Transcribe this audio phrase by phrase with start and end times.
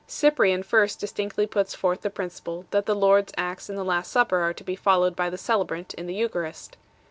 [0.07, 4.11] Cyprian first distinctly puts forth the principle that the Lord s acts in the Last
[4.11, 6.75] Supper are to be followed by the celebrant in the Eucharist.